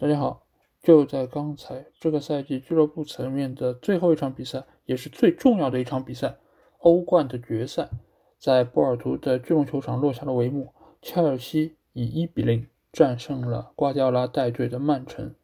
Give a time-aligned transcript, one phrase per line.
[0.00, 0.46] 大家好，
[0.82, 6.38] 就在刚才，这个赛季俱乐部层面的最后一场比赛，也是最重要的一场比赛——
[6.80, 7.90] 欧冠的决赛，
[8.38, 10.72] 在波尔图的巨龙球场落下了帷幕。
[11.02, 15.34] 切尔西以一比零战胜了瓜迪奥拉带队的曼城，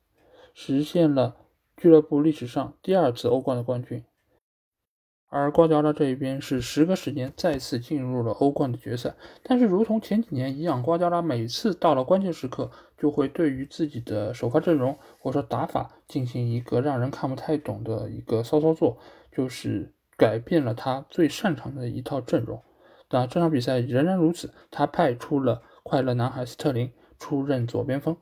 [0.54, 1.36] 实现了
[1.76, 4.02] 俱乐部历史上第二次欧冠的冠军。
[5.38, 18.96] 而瓜迪奥拉这一边是时隔十年再次进入了欧冠的决赛，但是如同前几年一样，瓜迪奥拉每次到了关键时刻就会对于自己的首发阵容或者说打法进行一个让人看不太懂的一个骚操作，
[19.30, 22.62] 就是改变了他最擅长的一套阵容。
[23.10, 28.16] 那这场比赛仍然如此，他派出了快乐男孩斯特林出任左边锋。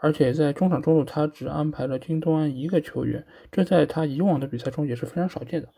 [0.00, 5.68] 而且在中场中路，他只安排了京东安一个球员，这在他以往的比赛中也是非常少见的。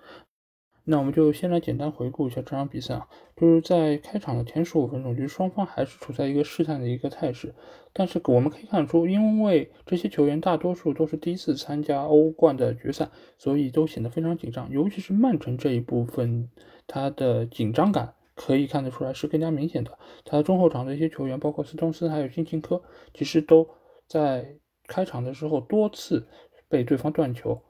[0.84, 7.54] 那我们就先来简单回顾一下这场比赛啊，就是在开场的前十五分钟，就是双方还是处在一个试探的一个态势。
[7.92, 14.68] 但是我们可以看出，因为这些球员大多数都是第一次参加欧冠的决赛，所以都显得非常紧张。
[14.70, 16.48] 尤其是曼城这一部分，
[16.88, 19.96] 他的紧张感可以看得出来是更加明显的。
[20.24, 22.82] 他中后场的一些球员，包括斯通斯还有辛琴科，
[23.14, 23.68] 其实都。
[24.12, 26.28] 在开场的时候多次
[26.68, 27.62] 被对方断球，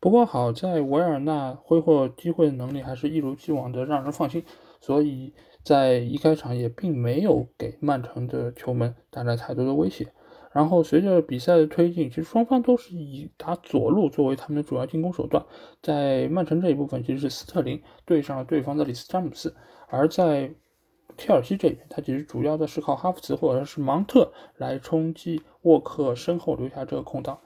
[0.00, 4.42] 不过好在维尔纳挥霍机会的能力还是一如既往的让人放心，
[4.80, 10.10] 所以在一开场也并没有给曼城的球门带来太多的威胁。
[10.54, 15.44] 然后随着比赛的推进，其实双方都是以打左路作为他们的主要进攻手段。
[15.82, 19.54] 在曼城这一部分，其实是斯特林对上了对方的里斯詹姆斯，
[19.88, 20.54] 而在
[21.16, 27.38] 切尔西这边，他其实主要的是靠哈弗茨或者是芒特来冲击沃克身后留下这个空档。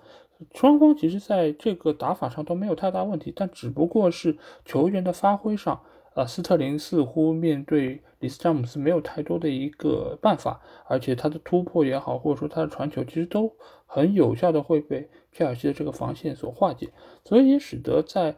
[0.55, 5.81] 双方其实在这个打法上都没有太大问题，但只不过是球员的发挥上，
[6.15, 13.51] 呃，斯特林似乎面对里斯詹姆斯没有太多的一个办法，而且他的突破也好，或者说他的传球，其实都
[13.87, 16.91] 很有效的会被切尔西的这个防线所化解，
[17.25, 18.37] 所以也使得在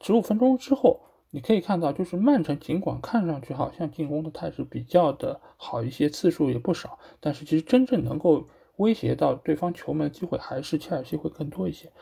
[0.00, 1.00] 十五分钟之后。
[1.30, 11.92] 你可以看到，就是曼城尽管看上去好像进攻的态势比较的好一些，次数也不少，但是其实真正能够威胁到对方球门的机会还是切尔西会更多一些。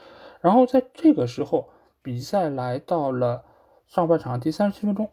[0.40, 1.68] 然后在这个时候，
[2.02, 3.44] 比赛来到了
[3.88, 5.10] 上半场第三十七分钟，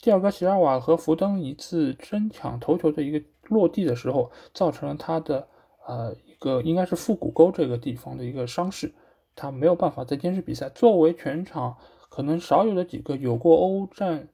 [0.00, 5.48] 第二个席尔瓦和福登一次争抢头球的一个落地的时候，造成了他的
[5.84, 8.92] 呃一个应该是腹股沟这个地方的一个伤势，
[9.34, 10.68] 他没有办法再坚持比赛。
[10.68, 11.76] 作为全场。
[12.08, 14.28] 可能少有的几个有过欧战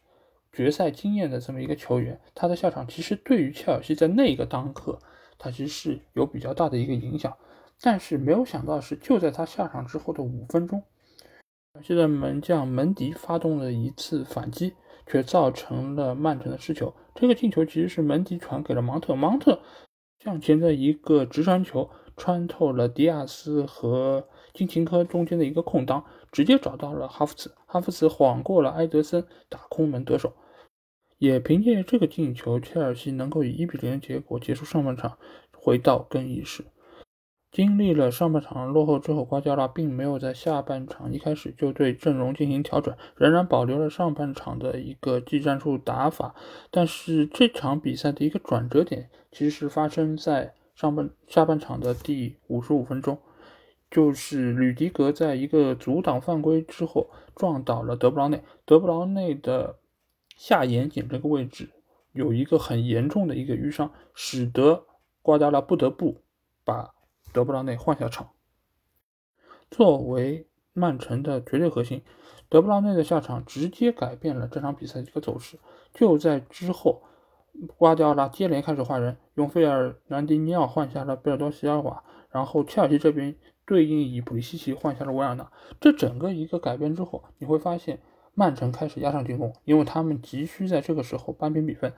[0.52, 4.98] 决赛经验的这么一个球员，他的下场其实对于切尔西在那个当刻，
[5.36, 7.36] 他其实是有比较大的一个影响。
[7.80, 10.80] 但是没有想到是，就在他下场之后的五分钟，
[11.74, 14.74] 切尔西的门将门迪发动了一次反击，
[15.06, 16.94] 却造成了曼城的失球。
[17.14, 19.60] 这个进球其实是门迪传给了芒特，芒特
[20.22, 26.04] 向前的一个直传球穿透了迪亚斯和金琴科中间的一个空当。
[26.30, 30.32] 直接找到了哈弗茨，哈弗茨晃过了埃德森，打空门得手。
[31.18, 35.18] 也凭借这个进球，切尔西能够以一比零的结果结束上半场，
[35.56, 36.64] 回到更衣室。
[37.50, 46.36] 经历了上半场落后之后，瓜迪奥拉并没有在下半场一开始就对阵容进行调整，仍然保留了上半场的一个技战术打法。
[46.70, 53.18] 但是这场比赛的一个转折点，其实是发生在上半下半场的第五十五分钟。
[53.90, 59.78] 就是吕迪格在一个阻挡犯规之后撞倒了德布劳内，德布劳内的
[60.36, 61.70] 下眼睑这个位置
[62.12, 64.86] 有一个很严重的一个淤伤，使得
[65.22, 66.22] 瓜迪奥拉不得不
[66.64, 66.94] 把
[67.32, 68.30] 德布劳内换下场。
[69.70, 72.02] 作为曼城的绝对核心，
[72.48, 75.58] 德布劳内的下场直接改变了这场比赛的一个走势。
[75.92, 77.02] 就在之后，
[77.76, 83.36] 瓜迪奥拉接连开始换人，用费尔南迪尼奥换下了贝尔多席尔瓦，然后切尔西这边。
[83.66, 88.00] 对应以普利西奇换下了维尔纳，这整个一个改变之后，你会发现
[88.34, 91.92] 曼城开始压上进攻，因为他们急需在这个时候扳平比分。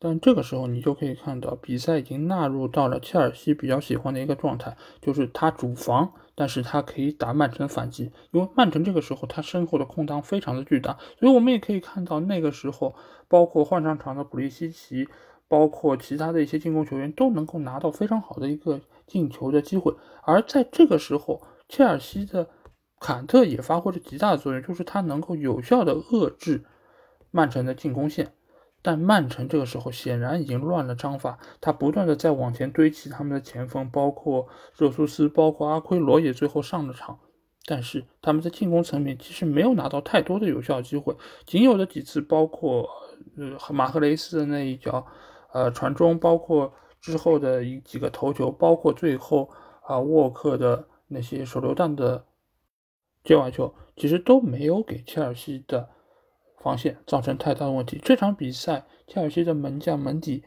[0.00, 12.94] 但这个时候你就可以看到，比赛已经纳入到了切尔西比较喜欢的一个状态，就是他主防，但是他可以打曼城反击，因为曼城这个时候他身后的空当非常的巨大，所以我们也可以看到那个时候，
[13.26, 15.08] 包括换上场的普利西奇。
[15.48, 22.46] 包括其他的一些进攻球员都能够拿到非常好的一个进球的机会，而在这个时候，切尔西的
[23.00, 26.64] 坎特也发挥着极大的作用，就是他能够有效的遏制
[27.30, 28.32] 曼城的进攻线。
[28.82, 34.46] 但曼城这个时候显然已经乱了章法，他不断的在往前堆砌他们的前锋，包括
[34.76, 37.18] 热苏斯，包括阿奎罗也最后上了场，
[37.64, 42.88] 但是他们在进攻层面其实没有拿到太多的有效机会，仅有的几次，包括
[43.36, 45.06] 呃马赫雷斯的那一脚。
[45.52, 49.48] 呃，传中包括之后的一几个头球，包括最后
[49.82, 52.26] 啊沃克的那些手榴弹的
[53.24, 55.88] 接外球，其实都没有给切尔西的
[56.58, 57.98] 防线造成太大的问题。
[58.04, 60.44] 这场比赛，切尔西的门将门迪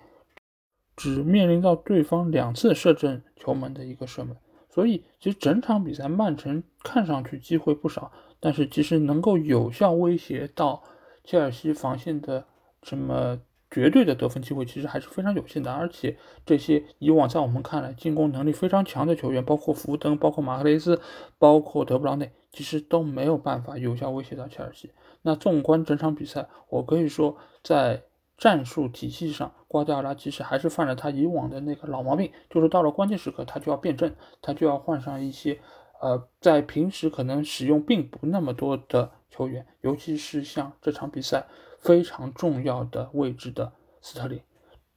[0.95, 4.37] 只面临到对方两次射正球门的一个射门，
[4.69, 10.83] 所以其实整场比赛曼城看上去机会不少，但是其实能够有效威胁到
[11.23, 12.45] 切尔西防线的
[12.83, 13.39] 什么？
[13.71, 21.01] 绝对的得分机会其实还是非常有限的，而且这些以往在我们看来进攻能力非常强的球员，包括福登、包括马赫雷斯、
[21.39, 24.91] 包括德布劳内，其实都没有办法有效威胁到切尔西。
[25.21, 28.03] 那纵观整场比赛，我可以说，在
[28.37, 35.57] 战术体系上，瓜迪奥拉其实还是犯了他以往的那个老毛病，就是到了关键时刻他就要变阵，他就要换上一些
[36.01, 41.45] 呃，在平时可能使用并不那么多的球员，尤其是像这场比赛。
[41.81, 44.39] 非常重要的位置的斯特林，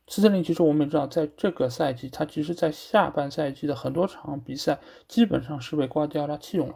[0.06, 4.78] 斯特林其实我们也知道，在这个赛季，他其实在下半赛季的很多场比赛
[5.08, 6.74] 基本上是被瓜迪奥拉弃用了。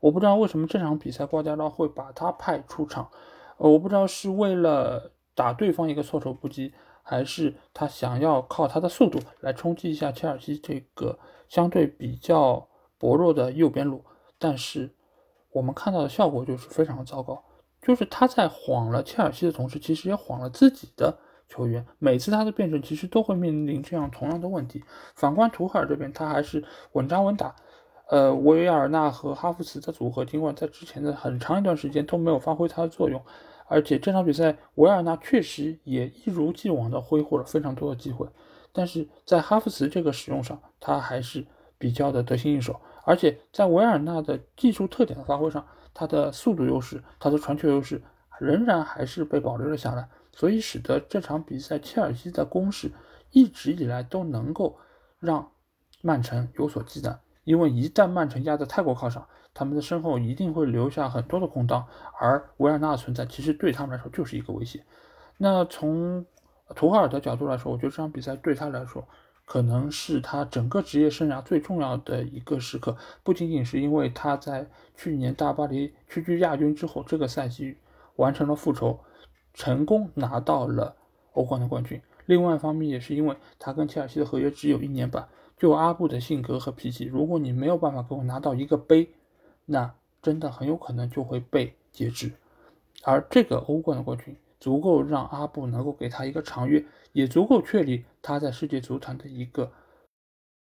[0.00, 3.10] 我不知道为什么这场比赛瓜迪奥拉会把他派出场，
[3.58, 6.72] 呃，我不知道是为了打对方一个措手不及，
[7.02, 11.18] 还是他想要靠他的速度来冲击一下切尔西这个
[11.48, 12.66] 相对比较
[12.98, 14.02] 薄弱的右边路。
[14.38, 14.94] 但是
[15.52, 17.44] 我们看到的效果就是非常糟糕。
[17.82, 21.18] 就是他在晃了切尔西的同时，其实也晃了自己的
[21.48, 21.84] 球员。
[21.98, 24.82] 每次他的变阵，其实都会面临这样同样的问题。
[25.14, 27.54] 反观图赫尔这边，他还是稳扎稳打。
[28.10, 33.22] 呃，维尔纳和哈弗茨的组合，尽管在之前的很长一段时间都没有发挥他的作用，
[33.66, 38.26] 而且这场比赛维尔纳确实也一如既往的挥霍了非常多的机会，
[38.72, 41.46] 但是在哈弗茨这个使用上，他还是
[41.78, 42.80] 比较的得心应手。
[43.04, 48.02] 而且在维尔纳的技术特点的发挥上，他的速度优势，他的传球优势
[48.38, 52.90] 仍然还是被保留了下来，所以使得这场比赛切尔西的攻势
[53.30, 54.78] 一直以来都能够
[55.18, 55.50] 让
[56.02, 57.18] 曼城有所忌惮。
[57.44, 61.86] 因为一旦曼城压得太过靠上，他们的身后一定会留下很多的空当，
[62.18, 64.84] 而维尔纳的存在其实对他们来说就是一个威胁。
[65.38, 66.24] 那从
[66.74, 69.06] 图赫尔的角度来说，我觉得这场比赛对他来说。
[69.50, 74.64] 可能是他整个职业生涯最重要的一个时刻，不仅仅是因为他在
[74.94, 77.76] 去年大巴黎屈居亚军之后，这个赛季
[78.14, 79.00] 完成了复仇，
[79.52, 80.94] 成功拿到了
[81.32, 82.00] 欧冠的冠军。
[82.26, 85.28] 另外一方面，也是因为他跟切尔西的合约只有一年半。
[85.58, 89.10] 就阿布的性格和脾气，如果你没有办法给我拿到一个杯，
[89.66, 89.92] 那
[90.22, 92.30] 真的很有可能就会被截肢。
[93.02, 94.36] 而这个欧冠的冠军。
[94.60, 99.72] 足够让阿布能够给他一个长约，也足够确立他在世界足坛的一个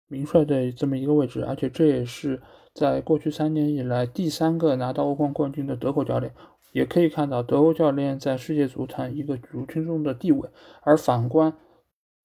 [0.07, 2.41] 名帅的这么一个位置，而且这也是
[2.73, 6.33] 在过去三年以来第三个拿到欧冠冠军的德国教练。
[6.71, 10.47] 也可以看到德国教练在世界足坛一个举足轻重的地位。
[10.81, 11.51] 而反观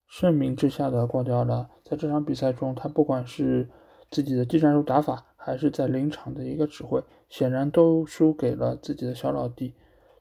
[0.06, 3.70] 盛名之下的瓜迪奥拉，在这场比赛中，他不管是
[4.10, 9.72] 自己的技战术打法，还是在临场的一个指挥，显然都输给了自己的小老弟。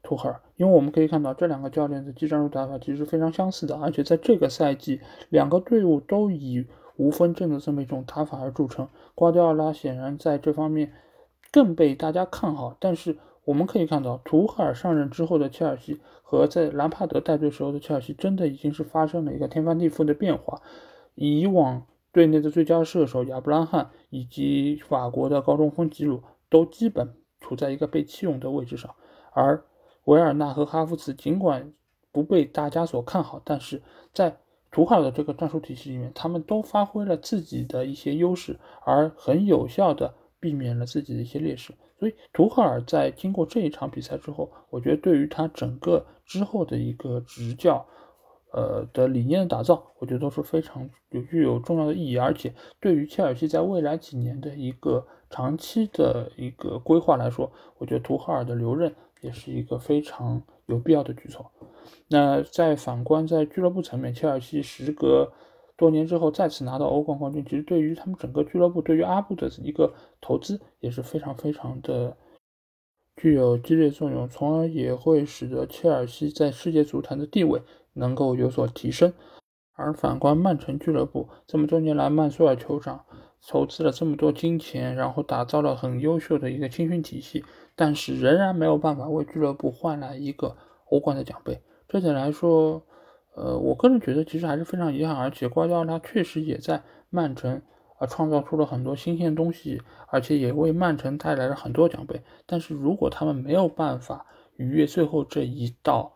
[0.04, 6.68] 图赫尔，因为我们可以看到这两个教练的技战术打法其实非常相似的，而且在这个赛季，两个队伍都以
[6.98, 8.88] 无分阵的这么一种打法而著称。
[9.16, 10.92] 瓜迪奥拉显然在这方面
[11.52, 20.62] 更被大家看好，但是我们可以看到，图赫尔上任之后的切尔西和在兰帕德带队时候的切尔西，真的已经是发生了一个天翻地覆的变化。
[21.16, 28.94] 以往队内的最佳射手亚布拉罕以及法国的高中锋吉鲁都基本处在一个被弃用的位置上，
[29.32, 29.64] 而
[30.06, 31.72] 维尔纳和哈弗茨尽管
[32.12, 33.82] 不被大家所看好，但是
[34.14, 34.38] 在
[34.72, 41.74] 图赫尔的这个战术体系里面，他们都发挥了自己的一些优势，而很有效的避免了自己的一些劣势。
[42.00, 47.86] 所以，图赫尔在经过这一场比赛之后，我觉得对于他整个之后的一个执教，
[48.52, 52.18] 呃的理念的打造，我觉得都是非常有具有重要的意义。
[52.18, 58.94] 而且，对于切尔西在未来几年的一个长期的一个规划来说，我觉得图赫尔的留任。
[59.24, 61.50] 也是一个非常有必要的举措。
[62.10, 65.32] 那在反观在俱乐部层面，切尔西时隔
[65.76, 72.16] 多年之后再次拿到欧冠冠军，其实对于他们整个俱乐部，对于阿布的一个投资也是非常非常的
[73.16, 77.62] 具有激励作用，从而也会使得切尔西在世界足坛的地位
[77.94, 79.12] 能够有所提升。
[79.76, 83.04] 而反观曼城俱乐部，这么多年来，曼苏尔酋长
[83.48, 87.44] 投资了这么多金钱，然后打造了很优秀的一个青训体系。
[87.76, 90.56] 但是仍然没有办法为俱乐部换来一个
[90.90, 92.86] 欧冠的奖杯，这点来说，
[93.36, 95.16] 呃，我个人觉得其实还是非常遗憾。
[95.16, 97.62] 而且瓜迪奥拉确实也在曼城
[97.98, 102.22] 啊创造出了很多新鲜东西，而且也为曼城带来了很多奖杯。
[102.46, 104.26] 但是如果他们没有办法
[104.58, 106.14] 逾越最后这一道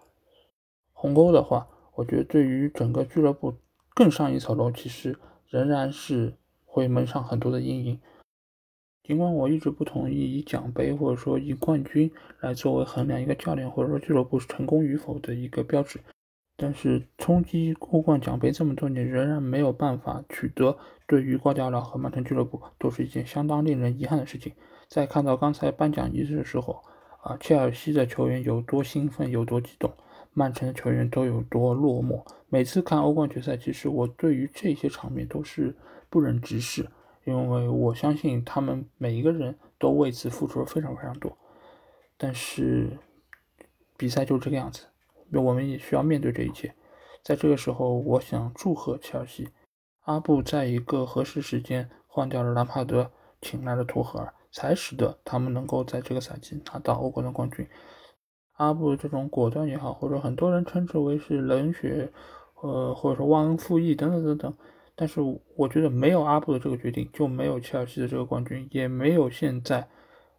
[0.94, 3.56] 鸿沟的话，我觉得对于整个俱乐部
[3.96, 8.00] 更上一层楼，其实仍然是会蒙上很多的阴影。
[9.08, 12.12] 尽管我一直不同意以奖杯或者说以冠军
[12.42, 15.98] 来作为衡量一个教练或者说俱乐部成功与否的一个标志，
[16.58, 24.52] 但是冲击欧冠奖杯这么多年仍然没有办法取得，对于瓜迪奥拉和曼城俱乐部都是一件相当令人遗憾的事情。
[24.90, 26.84] 在看到刚才颁奖仪式的时候，
[27.22, 29.90] 啊，切尔西的球员有多兴奋，有多激动，
[30.34, 32.22] 曼城的球员都有多落寞。
[32.50, 35.74] 每次看欧冠决赛，其实我对于这些场面都是
[36.10, 36.86] 不忍直视。
[37.28, 41.38] 因为我相信他们每一个人都为此付出了非常非常多，
[42.18, 42.98] 但是
[43.98, 44.86] 比赛就是这个样子，
[45.34, 46.74] 我们也需要面对这一切。
[47.22, 49.50] 在这个时候，我想祝贺切尔西，
[50.06, 57.68] 阿布在一个合适时间换掉了兰帕德，请来了图赫尔，才使得他们能够在这个赛季拿到欧冠的冠军。
[58.54, 62.10] 阿布这种果断也好，或者很多人称之为是冷血，
[62.62, 64.54] 呃，或者说忘恩负义等等等等。
[65.00, 65.22] 但是
[65.56, 69.88] 我觉得没有阿布的这个决定，就没有切尔西的这个冠军，也没有现在，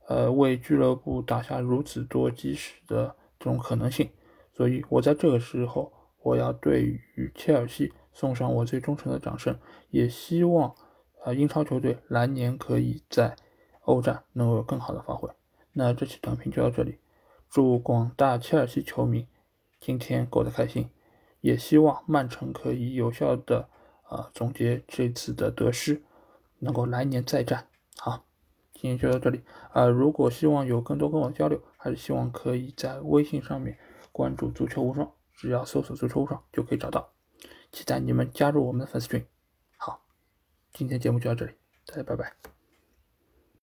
[0.08, 4.10] 呃，为俱乐部打下如此多基石的这种可能性。
[4.52, 5.92] 所以我在这个时候，
[6.24, 9.56] 我要对于切尔西送上我最忠诚的掌声，
[9.90, 10.74] 也希望，
[11.24, 13.36] 呃，英超球队来年可以在
[13.82, 15.30] 欧战能够有更好的发挥。
[15.72, 16.98] 那这期短评就到这里，
[17.48, 19.28] 祝广大切尔西球迷
[19.78, 20.90] 今天过得开心，
[21.42, 23.68] 也希望曼城可以有效的。
[24.08, 26.02] 啊，总结这次的得失，
[26.58, 27.68] 能够来年再战。
[27.98, 28.24] 好，
[28.72, 29.42] 今天就到这里。
[29.72, 33.78] 啊，如果希望有更多跟我交流，还是希望可以在微信上面
[34.10, 37.12] 关注“足球无双”，只要搜索“足球无双”就可以找到。
[37.70, 39.24] 期待你们加入我们的粉丝群。
[39.76, 40.02] 好，
[40.72, 41.52] 今天节目就到这里，
[41.84, 42.57] 大家拜拜。